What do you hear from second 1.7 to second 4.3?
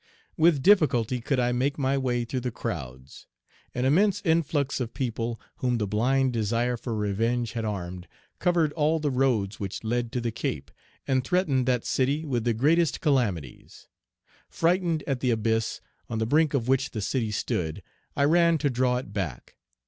my way through the crowds; an immense